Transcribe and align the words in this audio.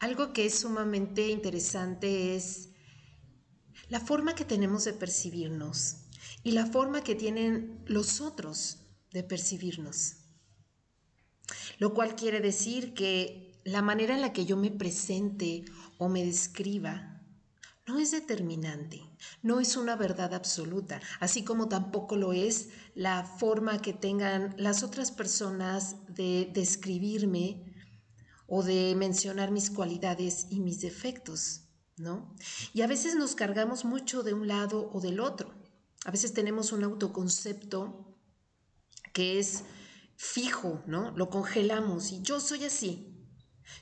Algo 0.00 0.32
que 0.32 0.46
es 0.46 0.60
sumamente 0.60 1.28
interesante 1.28 2.36
es 2.36 2.68
la 3.88 3.98
forma 3.98 4.34
que 4.34 4.44
tenemos 4.44 4.84
de 4.84 4.92
percibirnos 4.92 6.04
y 6.44 6.52
la 6.52 6.66
forma 6.66 7.02
que 7.02 7.16
tienen 7.16 7.82
los 7.86 8.20
otros 8.20 8.78
de 9.12 9.24
percibirnos. 9.24 10.16
Lo 11.78 11.94
cual 11.94 12.14
quiere 12.14 12.40
decir 12.40 12.94
que 12.94 13.60
la 13.64 13.82
manera 13.82 14.14
en 14.14 14.20
la 14.20 14.32
que 14.32 14.46
yo 14.46 14.56
me 14.56 14.70
presente 14.70 15.64
o 15.98 16.08
me 16.08 16.24
describa 16.24 17.22
no 17.86 17.98
es 17.98 18.10
determinante, 18.10 19.02
no 19.42 19.60
es 19.60 19.76
una 19.76 19.96
verdad 19.96 20.34
absoluta, 20.34 21.00
así 21.20 21.42
como 21.42 21.68
tampoco 21.68 22.16
lo 22.16 22.34
es 22.34 22.68
la 22.94 23.24
forma 23.24 23.80
que 23.80 23.94
tengan 23.94 24.54
las 24.58 24.82
otras 24.82 25.10
personas 25.10 25.96
de 26.06 26.50
describirme 26.52 27.67
o 28.48 28.62
de 28.62 28.94
mencionar 28.96 29.50
mis 29.50 29.70
cualidades 29.70 30.46
y 30.50 30.60
mis 30.60 30.80
defectos, 30.80 31.68
¿no? 31.98 32.34
Y 32.72 32.80
a 32.80 32.86
veces 32.86 33.14
nos 33.14 33.34
cargamos 33.34 33.84
mucho 33.84 34.22
de 34.22 34.32
un 34.32 34.48
lado 34.48 34.90
o 34.92 35.00
del 35.00 35.20
otro. 35.20 35.54
A 36.06 36.10
veces 36.10 36.32
tenemos 36.32 36.72
un 36.72 36.82
autoconcepto 36.82 38.16
que 39.12 39.38
es 39.38 39.64
fijo, 40.16 40.82
¿no? 40.86 41.10
Lo 41.10 41.28
congelamos 41.28 42.10
y 42.10 42.22
yo 42.22 42.40
soy 42.40 42.64
así. 42.64 43.14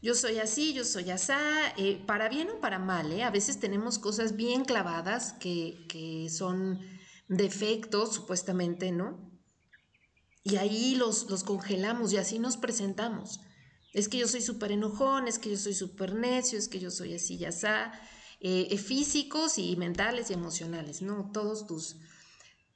Yo 0.00 0.14
soy 0.14 0.38
así, 0.38 0.72
yo 0.72 0.84
soy 0.84 1.10
asá, 1.10 1.38
eh, 1.76 2.02
para 2.06 2.30
bien 2.30 2.48
o 2.48 2.60
para 2.60 2.78
mal, 2.78 3.12
¿eh? 3.12 3.22
A 3.22 3.30
veces 3.30 3.60
tenemos 3.60 3.98
cosas 3.98 4.34
bien 4.34 4.64
clavadas 4.64 5.34
que, 5.34 5.86
que 5.90 6.30
son 6.30 6.80
defectos, 7.28 8.14
supuestamente, 8.14 8.92
¿no? 8.92 9.30
Y 10.42 10.56
ahí 10.56 10.94
los, 10.94 11.28
los 11.28 11.44
congelamos 11.44 12.14
y 12.14 12.16
así 12.16 12.38
nos 12.38 12.56
presentamos. 12.56 13.40
Es 13.94 14.08
que 14.08 14.18
yo 14.18 14.28
soy 14.28 14.42
súper 14.42 14.72
enojón, 14.72 15.28
es 15.28 15.38
que 15.38 15.50
yo 15.50 15.56
soy 15.56 15.72
súper 15.72 16.14
necio, 16.14 16.58
es 16.58 16.68
que 16.68 16.80
yo 16.80 16.90
soy 16.90 17.14
así 17.14 17.36
y 17.36 17.44
asá, 17.44 17.92
eh, 18.40 18.68
eh, 18.70 18.78
físicos 18.78 19.56
y 19.56 19.76
mentales 19.76 20.30
y 20.30 20.34
emocionales, 20.34 21.00
¿no? 21.00 21.30
Todos 21.32 21.66
tus, 21.66 21.96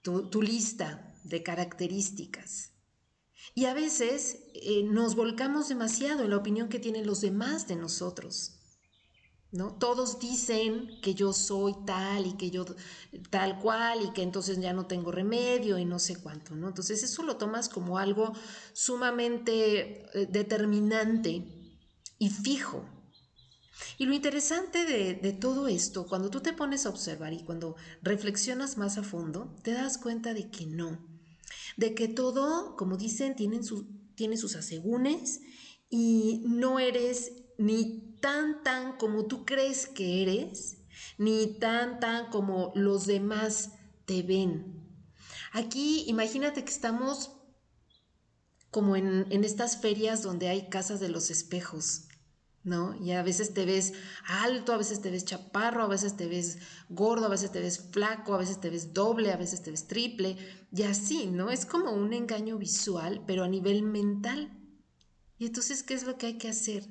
tu, 0.00 0.30
tu 0.30 0.40
lista 0.40 1.12
de 1.24 1.42
características. 1.42 2.70
Y 3.54 3.64
a 3.64 3.74
veces 3.74 4.38
eh, 4.54 4.84
nos 4.84 5.16
volcamos 5.16 5.68
demasiado 5.68 6.22
en 6.22 6.30
la 6.30 6.36
opinión 6.36 6.68
que 6.68 6.78
tienen 6.78 7.06
los 7.06 7.20
demás 7.20 7.66
de 7.66 7.76
nosotros. 7.76 8.57
¿No? 9.50 9.72
Todos 9.78 10.18
dicen 10.18 11.00
que 11.00 11.14
yo 11.14 11.32
soy 11.32 11.74
tal 11.86 12.26
y 12.26 12.36
que 12.36 12.50
yo 12.50 12.66
tal 13.30 13.58
cual 13.58 14.04
y 14.04 14.12
que 14.12 14.22
entonces 14.22 14.60
ya 14.60 14.74
no 14.74 14.86
tengo 14.86 15.10
remedio 15.10 15.78
y 15.78 15.86
no 15.86 15.98
sé 15.98 16.20
cuánto, 16.20 16.54
¿no? 16.54 16.68
Entonces 16.68 17.02
eso 17.02 17.22
lo 17.22 17.38
tomas 17.38 17.70
como 17.70 17.96
algo 17.96 18.34
sumamente 18.74 20.02
eh, 20.12 20.26
determinante 20.30 21.46
y 22.18 22.28
fijo. 22.28 22.84
Y 23.96 24.04
lo 24.04 24.12
interesante 24.12 24.84
de, 24.84 25.14
de, 25.14 25.32
todo 25.32 25.66
esto, 25.66 26.06
cuando 26.06 26.28
tú 26.28 26.40
te 26.40 26.52
pones 26.52 26.84
a 26.84 26.90
observar 26.90 27.32
y 27.32 27.44
cuando 27.44 27.76
reflexionas 28.02 28.76
más 28.76 28.98
a 28.98 29.02
fondo, 29.02 29.56
te 29.62 29.72
das 29.72 29.96
cuenta 29.96 30.34
de 30.34 30.50
que 30.50 30.66
no, 30.66 30.98
de 31.76 31.94
que 31.94 32.08
todo, 32.08 32.76
como 32.76 32.96
dicen, 32.96 33.34
tiene 33.34 33.62
sus 34.36 34.56
asegúnes 34.56 35.40
y 35.88 36.42
no 36.46 36.80
eres 36.80 37.32
ni 37.56 38.07
tan, 38.20 38.62
tan 38.62 38.96
como 38.96 39.26
tú 39.26 39.44
crees 39.44 39.86
que 39.86 40.22
eres, 40.22 40.78
ni 41.16 41.58
tan, 41.58 42.00
tan 42.00 42.30
como 42.30 42.72
los 42.74 43.06
demás 43.06 43.72
te 44.04 44.22
ven. 44.22 44.86
Aquí 45.52 46.04
imagínate 46.08 46.64
que 46.64 46.70
estamos 46.70 47.32
como 48.70 48.96
en, 48.96 49.26
en 49.30 49.44
estas 49.44 49.80
ferias 49.80 50.22
donde 50.22 50.48
hay 50.48 50.68
casas 50.68 51.00
de 51.00 51.08
los 51.08 51.30
espejos. 51.30 52.08
¿no? 52.64 52.94
Y 53.02 53.12
a 53.12 53.22
veces 53.22 53.54
te 53.54 53.64
ves 53.64 53.94
alto, 54.26 54.72
a 54.72 54.76
veces 54.76 55.00
te 55.00 55.10
ves 55.10 55.24
chaparro, 55.24 55.82
a 55.82 55.88
veces 55.88 56.16
te 56.16 56.26
ves 56.26 56.58
gordo, 56.88 57.26
a 57.26 57.30
veces 57.30 57.50
te 57.50 57.60
ves 57.60 57.88
flaco, 57.90 58.34
a 58.34 58.38
veces 58.38 58.60
te 58.60 58.70
ves 58.70 58.92
doble, 58.92 59.32
a 59.32 59.36
veces 59.36 59.62
te 59.62 59.70
ves 59.70 59.86
triple, 59.86 60.36
y 60.70 60.82
así, 60.82 61.26
¿no? 61.26 61.50
Es 61.50 61.64
como 61.64 61.92
un 61.92 62.12
engaño 62.12 62.58
visual, 62.58 63.24
pero 63.26 63.44
a 63.44 63.48
nivel 63.48 63.82
mental. 63.82 64.52
Y 65.38 65.46
entonces, 65.46 65.82
¿qué 65.82 65.94
es 65.94 66.04
lo 66.04 66.18
que 66.18 66.26
hay 66.26 66.38
que 66.38 66.48
hacer? 66.48 66.84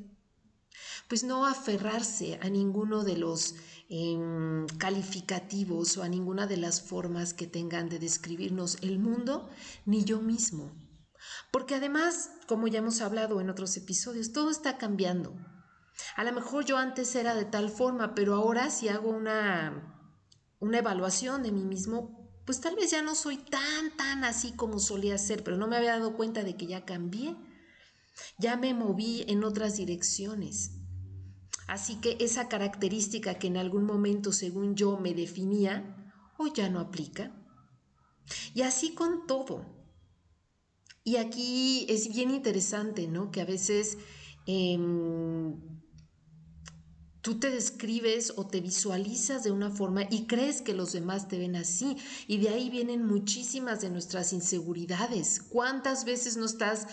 Pues 1.08 1.24
no 1.24 1.46
aferrarse 1.46 2.40
a 2.42 2.50
ninguno 2.50 3.04
de 3.04 3.18
los 3.18 3.56
em, 3.90 4.68
calificativos 4.78 5.98
o 5.98 6.04
a 6.04 6.10
ninguna 6.10 6.48
de 6.48 6.58
las 6.58 6.82
formas 6.82 7.34
que 7.34 7.48
tengan 7.48 7.90
de 7.90 8.00
describirnos 8.00 8.78
el 8.82 9.00
mundo, 9.00 9.50
ni 9.86 10.04
yo 10.04 10.22
mismo. 10.22 10.74
Porque 11.52 11.76
además, 11.76 12.32
como 12.48 12.68
ya 12.68 12.80
hemos 12.80 13.02
hablado 13.02 13.40
en 13.42 13.50
otros 13.50 13.76
episodios, 13.78 14.34
todo 14.34 14.50
está 14.52 14.78
cambiando. 14.78 15.34
A 16.16 16.24
lo 16.24 16.32
mejor 16.34 16.66
yo 16.66 16.78
antes 16.78 17.16
era 17.16 17.36
de 17.36 17.46
tal 17.46 17.70
forma, 17.70 18.14
pero 18.14 18.36
ahora 18.36 18.70
si 18.70 18.88
hago 18.90 19.10
una, 19.10 20.14
una 20.60 20.80
evaluación 20.80 21.44
de 21.44 21.52
mí 21.52 21.64
mismo, 21.64 22.18
pues 22.46 22.62
tal 22.62 22.76
vez 22.76 22.92
ya 22.92 23.02
no 23.02 23.16
soy 23.16 23.38
tan, 23.38 23.96
tan 23.98 24.24
así 24.24 24.54
como 24.54 24.80
solía 24.80 25.18
ser, 25.18 25.44
pero 25.44 25.58
no 25.58 25.68
me 25.68 25.78
había 25.78 25.94
dado 25.94 26.16
cuenta 26.16 26.44
de 26.44 26.56
que 26.56 26.68
ya 26.68 26.86
cambié. 26.86 27.36
Ya 28.40 28.58
me 28.58 28.74
moví 28.74 29.26
en 29.28 29.44
otras 29.44 29.78
direcciones. 29.78 30.72
Así 31.68 31.98
que 31.98 32.18
esa 32.22 32.48
característica 32.48 33.38
que 33.38 33.48
en 33.48 33.58
algún 33.58 33.84
momento, 33.84 34.32
según 34.32 34.76
yo, 34.76 34.98
me 34.98 35.14
definía, 35.14 36.14
hoy 36.38 36.52
ya 36.56 36.70
no 36.70 36.80
aplica. 36.80 37.36
Y 38.54 38.62
así 38.62 38.94
con 38.94 39.28
todo. 39.28 39.66
Y 41.04 41.18
aquí 41.18 41.86
es 41.90 42.14
bien 42.14 42.32
interesante, 42.32 43.08
¿no? 43.08 43.32
Que 43.32 43.42
a 43.42 43.46
veces 43.46 43.98
em, 44.46 45.56
tú 47.22 47.40
te 47.40 47.50
describes 47.50 48.34
o 48.38 48.48
te 48.48 48.62
visualizas 48.62 49.44
de 49.44 49.52
una 49.52 49.70
forma 49.70 50.04
y 50.10 50.26
crees 50.28 50.62
que 50.62 50.74
los 50.74 50.94
demás 50.94 51.28
te 51.28 51.38
ven 51.38 51.58
así. 51.58 51.98
Y 52.28 52.38
de 52.38 52.50
ahí 52.50 52.70
vienen 52.70 53.06
muchísimas 53.06 53.82
de 53.82 53.90
nuestras 53.90 54.32
inseguridades. 54.32 55.42
¿Cuántas 55.42 56.06
veces 56.06 56.38
no 56.38 56.46
estás 56.46 56.88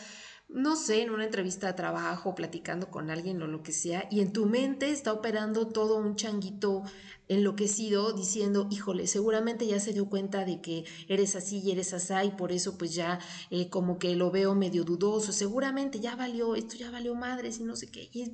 no 0.49 0.77
sé, 0.77 1.03
en 1.03 1.11
una 1.11 1.25
entrevista 1.25 1.67
de 1.67 1.73
trabajo, 1.73 2.35
platicando 2.35 2.91
con 2.91 3.11
alguien 3.11 3.43
o 3.43 3.47
lo 3.47 3.63
que 3.63 3.73
sea, 3.73 4.07
y 4.11 4.21
en 4.21 4.33
tu 4.33 4.47
mente 4.47 4.91
está 4.91 5.13
operando 5.13 5.69
todo 5.69 5.97
un 5.97 6.17
changuito 6.17 6.83
enloquecido 7.29 8.13
diciendo, 8.13 8.69
híjole, 8.71 9.07
seguramente 9.07 9.67
ya 9.67 9.81
se 9.81 9.93
dio 9.93 10.09
cuenta 10.09 10.45
de 10.45 10.61
que 10.61 10.85
eres 11.09 11.37
así 11.37 11.61
y 11.61 11.71
eres 11.71 11.95
así 11.95 12.15
y 12.27 12.31
por 12.33 12.53
eso 12.53 12.77
pues 12.77 12.95
ya 12.95 13.19
eh, 13.51 13.71
como 13.71 13.99
que 13.99 14.15
lo 14.15 14.31
veo 14.31 14.55
medio 14.55 14.85
dudoso, 14.85 15.33
seguramente 15.33 16.01
ya 16.01 16.17
valió, 16.17 16.55
esto 16.55 16.77
ya 16.77 16.91
valió 16.91 17.15
madres 17.15 17.59
y 17.59 17.65
no 17.65 17.77
sé 17.77 17.91
qué. 17.91 18.11
Y 18.13 18.31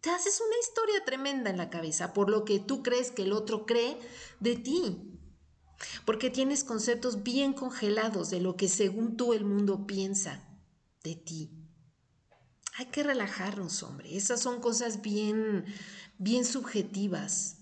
te 0.00 0.10
haces 0.10 0.40
una 0.46 0.58
historia 0.60 1.04
tremenda 1.06 1.48
en 1.48 1.56
la 1.56 1.70
cabeza 1.70 2.12
por 2.12 2.28
lo 2.28 2.44
que 2.44 2.60
tú 2.60 2.82
crees 2.82 3.10
que 3.10 3.22
el 3.22 3.32
otro 3.32 3.64
cree 3.64 3.96
de 4.40 4.56
ti. 4.56 5.10
Porque 6.04 6.30
tienes 6.30 6.62
conceptos 6.62 7.22
bien 7.22 7.52
congelados 7.52 8.30
de 8.30 8.40
lo 8.40 8.56
que 8.56 8.68
según 8.68 9.16
tú 9.16 9.32
el 9.32 9.44
mundo 9.44 9.86
piensa 9.86 10.53
de 11.04 11.14
ti. 11.14 11.50
Hay 12.76 12.86
que 12.86 13.04
relajarnos, 13.04 13.84
hombre. 13.84 14.16
Esas 14.16 14.40
son 14.40 14.60
cosas 14.60 15.02
bien, 15.02 15.64
bien 16.18 16.44
subjetivas. 16.44 17.58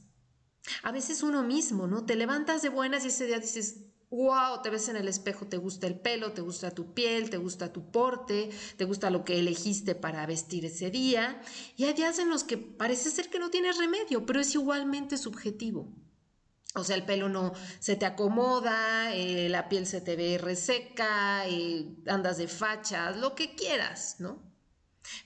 A 0.82 0.92
veces 0.92 1.22
uno 1.22 1.42
mismo, 1.42 1.86
¿no? 1.86 2.06
Te 2.06 2.16
levantas 2.16 2.62
de 2.62 2.70
buenas 2.70 3.04
y 3.04 3.08
ese 3.08 3.26
día 3.26 3.40
dices, 3.40 3.84
wow, 4.10 4.62
te 4.62 4.70
ves 4.70 4.88
en 4.88 4.96
el 4.96 5.08
espejo, 5.08 5.46
te 5.48 5.56
gusta 5.56 5.86
el 5.86 5.98
pelo, 5.98 6.32
te 6.32 6.40
gusta 6.40 6.70
tu 6.70 6.94
piel, 6.94 7.30
te 7.30 7.36
gusta 7.36 7.72
tu 7.72 7.90
porte, 7.90 8.50
te 8.76 8.84
gusta 8.84 9.10
lo 9.10 9.24
que 9.24 9.38
elegiste 9.38 9.94
para 9.94 10.24
vestir 10.24 10.64
ese 10.64 10.90
día. 10.90 11.42
Y 11.76 11.84
hay 11.84 11.94
días 11.94 12.18
en 12.20 12.30
los 12.30 12.44
que 12.44 12.56
parece 12.56 13.10
ser 13.10 13.28
que 13.28 13.38
no 13.38 13.50
tienes 13.50 13.76
remedio, 13.76 14.24
pero 14.24 14.40
es 14.40 14.54
igualmente 14.54 15.18
subjetivo. 15.18 15.92
O 16.74 16.84
sea, 16.84 16.96
el 16.96 17.04
pelo 17.04 17.28
no 17.28 17.52
se 17.80 17.96
te 17.96 18.06
acomoda, 18.06 19.14
eh, 19.14 19.48
la 19.50 19.68
piel 19.68 19.86
se 19.86 20.00
te 20.00 20.16
ve 20.16 20.38
reseca, 20.38 21.46
eh, 21.46 21.96
andas 22.06 22.38
de 22.38 22.48
fachas, 22.48 23.18
lo 23.18 23.34
que 23.34 23.54
quieras, 23.54 24.16
¿no? 24.20 24.42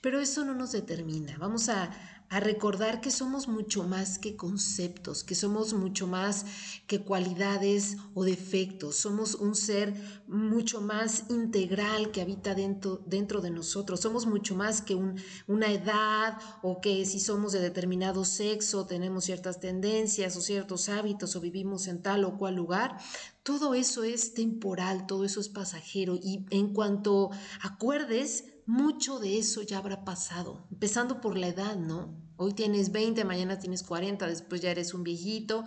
Pero 0.01 0.21
eso 0.21 0.45
no 0.45 0.55
nos 0.55 0.73
determina. 0.73 1.37
Vamos 1.39 1.69
a, 1.69 1.91
a 2.29 2.41
recordar 2.41 3.01
que 3.01 3.11
somos 3.11 3.49
mucho 3.49 3.85
más 3.85 4.19
que 4.19 4.37
conceptos, 4.37 5.23
que 5.23 5.35
somos 5.35 5.73
mucho 5.73 6.07
más 6.07 6.45
que 6.87 7.01
cualidades 7.03 7.97
o 8.15 8.25
defectos, 8.25 8.97
somos 8.97 9.35
un 9.35 9.55
ser 9.55 9.95
mucho 10.27 10.81
más 10.81 11.25
integral 11.31 12.11
que 12.11 12.21
habita 12.21 12.55
dentro, 12.55 13.03
dentro 13.07 13.41
de 13.41 13.51
nosotros, 13.51 14.01
somos 14.01 14.27
mucho 14.27 14.55
más 14.55 14.83
que 14.83 14.99
una 15.47 15.73
edad 15.73 16.39
o 16.63 16.81
que 16.81 17.05
si 17.07 17.21
somos 17.21 17.53
de 17.53 17.61
determinado 17.61 18.25
sexo, 18.25 18.87
tenemos 18.87 19.25
ciertas 19.25 19.61
tendencias 19.61 20.37
o 20.37 20.41
ciertos 20.41 20.89
hábitos 20.89 21.37
o 21.37 21.41
vivimos 21.41 21.87
en 21.87 22.03
tal 22.03 22.25
o 22.25 22.37
cual 22.37 22.57
lugar, 22.57 22.99
todo 23.43 23.75
eso 23.75 24.03
es 24.03 24.35
temporal, 24.35 25.07
todo 25.07 25.25
eso 25.25 25.39
es 25.41 25.49
pasajero. 25.49 26.17
Y 26.17 26.45
en 26.51 26.75
cuanto 26.75 27.31
acuerdes, 27.63 28.56
mucho 28.67 29.19
de 29.19 29.39
eso 29.39 29.63
ya 29.63 29.79
habrá 29.79 30.05
pasado, 30.05 30.67
empezando 30.71 31.21
por 31.21 31.37
la 31.39 31.49
edad, 31.49 31.77
¿no? 31.77 32.21
Hoy 32.37 32.53
tienes 32.53 32.93
20, 32.93 33.25
mañana 33.25 33.59
tienes 33.59 33.83
40, 33.83 34.27
después 34.27 34.61
ya 34.61 34.71
eres 34.71 34.93
un 34.93 35.05
viejito, 35.05 35.65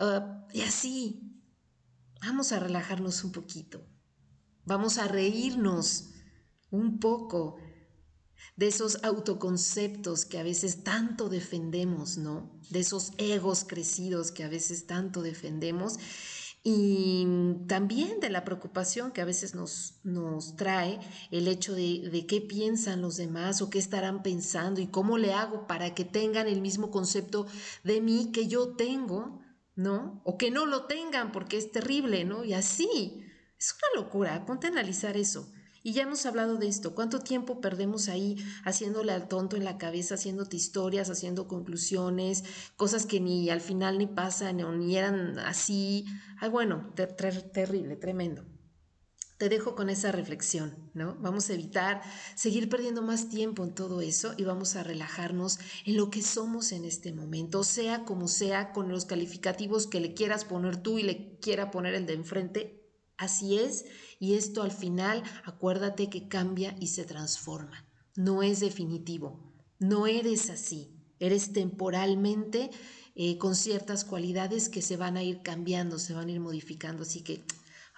uh, 0.00 0.46
y 0.52 0.62
así. 0.62 1.34
Vamos 2.20 2.50
a 2.50 2.58
relajarnos 2.58 3.22
un 3.22 3.30
poquito, 3.30 3.86
vamos 4.64 4.98
a 4.98 5.06
reírnos 5.06 6.10
un 6.70 6.98
poco 6.98 7.58
de 8.56 8.66
esos 8.66 9.04
autoconceptos 9.04 10.24
que 10.24 10.38
a 10.38 10.42
veces 10.42 10.82
tanto 10.82 11.28
defendemos, 11.28 12.18
¿no? 12.18 12.58
De 12.70 12.80
esos 12.80 13.12
egos 13.18 13.64
crecidos 13.64 14.32
que 14.32 14.42
a 14.42 14.48
veces 14.48 14.86
tanto 14.88 15.22
defendemos 15.22 15.98
y 16.70 17.26
también 17.66 18.20
de 18.20 18.28
la 18.28 18.44
preocupación 18.44 19.10
que 19.10 19.22
a 19.22 19.24
veces 19.24 19.54
nos, 19.54 20.00
nos 20.04 20.54
trae 20.54 21.00
el 21.30 21.48
hecho 21.48 21.74
de, 21.74 22.10
de, 22.12 22.26
qué 22.26 22.42
piensan 22.42 23.00
los 23.00 23.16
demás 23.16 23.62
o 23.62 23.70
qué 23.70 23.78
estarán 23.78 24.22
pensando 24.22 24.78
y 24.82 24.88
cómo 24.88 25.16
le 25.16 25.32
hago 25.32 25.66
para 25.66 25.94
que 25.94 26.04
tengan 26.04 26.46
el 26.46 26.60
mismo 26.60 26.90
concepto 26.90 27.46
de 27.84 28.02
mí 28.02 28.32
que 28.34 28.48
yo 28.48 28.76
tengo, 28.76 29.40
¿no? 29.76 30.20
O 30.24 30.36
que 30.36 30.50
no 30.50 30.66
lo 30.66 30.84
tengan 30.84 31.32
porque 31.32 31.56
es 31.56 31.72
terrible, 31.72 32.26
¿no? 32.26 32.44
Y 32.44 32.52
así, 32.52 33.24
es 33.58 33.74
una 33.74 34.02
locura, 34.02 34.44
ponte 34.44 34.66
a 34.66 34.70
analizar 34.70 35.16
eso. 35.16 35.50
Y 35.88 35.94
ya 35.94 36.02
hemos 36.02 36.26
hablado 36.26 36.58
de 36.58 36.68
esto, 36.68 36.94
cuánto 36.94 37.20
tiempo 37.20 37.62
perdemos 37.62 38.10
ahí 38.10 38.36
haciéndole 38.62 39.10
al 39.10 39.26
tonto 39.26 39.56
en 39.56 39.64
la 39.64 39.78
cabeza, 39.78 40.16
haciéndote 40.16 40.54
historias, 40.54 41.08
haciendo 41.08 41.48
conclusiones, 41.48 42.44
cosas 42.76 43.06
que 43.06 43.20
ni 43.20 43.48
al 43.48 43.62
final 43.62 43.96
ni 43.96 44.06
pasan 44.06 44.60
o 44.60 44.76
ni 44.76 44.98
eran 44.98 45.38
así. 45.38 46.04
Ay, 46.40 46.50
bueno, 46.50 46.92
terrible, 46.94 47.96
tremendo. 47.96 48.44
Te 49.38 49.48
dejo 49.48 49.74
con 49.74 49.88
esa 49.88 50.12
reflexión, 50.12 50.90
¿no? 50.92 51.16
Vamos 51.22 51.48
a 51.48 51.54
evitar 51.54 52.02
seguir 52.34 52.68
perdiendo 52.68 53.00
más 53.00 53.30
tiempo 53.30 53.64
en 53.64 53.74
todo 53.74 54.02
eso 54.02 54.34
y 54.36 54.44
vamos 54.44 54.76
a 54.76 54.82
relajarnos 54.82 55.58
en 55.86 55.96
lo 55.96 56.10
que 56.10 56.20
somos 56.20 56.72
en 56.72 56.84
este 56.84 57.14
momento, 57.14 57.64
sea 57.64 58.04
como 58.04 58.28
sea, 58.28 58.72
con 58.72 58.90
los 58.90 59.06
calificativos 59.06 59.86
que 59.86 60.00
le 60.00 60.12
quieras 60.12 60.44
poner 60.44 60.82
tú 60.82 60.98
y 60.98 61.04
le 61.04 61.38
quiera 61.38 61.70
poner 61.70 61.94
el 61.94 62.04
de 62.04 62.12
enfrente, 62.12 62.77
Así 63.18 63.58
es, 63.58 63.84
y 64.20 64.34
esto 64.34 64.62
al 64.62 64.70
final, 64.70 65.24
acuérdate 65.44 66.08
que 66.08 66.28
cambia 66.28 66.76
y 66.80 66.86
se 66.86 67.04
transforma. 67.04 67.84
No 68.14 68.44
es 68.44 68.60
definitivo, 68.60 69.52
no 69.80 70.06
eres 70.06 70.50
así, 70.50 70.92
eres 71.18 71.52
temporalmente 71.52 72.70
eh, 73.16 73.36
con 73.36 73.56
ciertas 73.56 74.04
cualidades 74.04 74.68
que 74.68 74.82
se 74.82 74.96
van 74.96 75.16
a 75.16 75.24
ir 75.24 75.42
cambiando, 75.42 75.98
se 75.98 76.14
van 76.14 76.28
a 76.28 76.32
ir 76.32 76.38
modificando, 76.38 77.02
así 77.02 77.22
que 77.22 77.42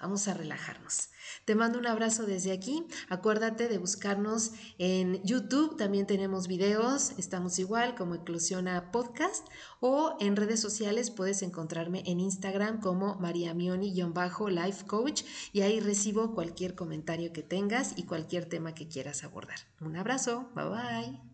vamos 0.00 0.28
a 0.28 0.34
relajarnos. 0.34 1.10
Te 1.44 1.54
mando 1.54 1.78
un 1.78 1.86
abrazo 1.86 2.24
desde 2.26 2.52
aquí. 2.52 2.86
Acuérdate 3.08 3.68
de 3.68 3.78
buscarnos 3.78 4.52
en 4.78 5.22
YouTube. 5.22 5.76
También 5.76 6.06
tenemos 6.06 6.48
videos. 6.48 7.12
Estamos 7.18 7.58
igual 7.58 7.94
como 7.94 8.14
Eclosiona 8.14 8.90
Podcast. 8.90 9.46
O 9.80 10.16
en 10.20 10.36
redes 10.36 10.60
sociales 10.60 11.10
puedes 11.10 11.42
encontrarme 11.42 12.02
en 12.06 12.20
Instagram 12.20 12.80
como 12.80 13.16
mariamioni-life 13.16 14.86
coach. 14.86 15.22
Y 15.52 15.62
ahí 15.62 15.80
recibo 15.80 16.34
cualquier 16.34 16.74
comentario 16.74 17.32
que 17.32 17.42
tengas 17.42 17.94
y 17.96 18.04
cualquier 18.04 18.46
tema 18.46 18.74
que 18.74 18.88
quieras 18.88 19.24
abordar. 19.24 19.58
Un 19.80 19.96
abrazo. 19.96 20.50
Bye 20.54 20.68
bye. 20.68 21.29